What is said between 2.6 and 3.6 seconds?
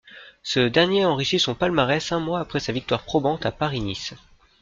victoire probante à